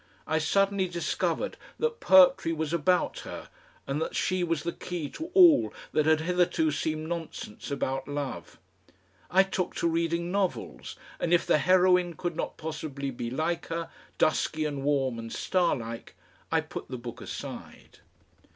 [0.25, 3.49] I suddenly discovered that poetry was about her
[3.85, 8.57] and that she was the key to all that had hitherto seemed nonsense about love.
[9.29, 13.91] I took to reading novels, and if the heroine could not possibly be like her,
[14.17, 16.15] dusky and warm and starlike,
[16.51, 17.99] I put the book aside....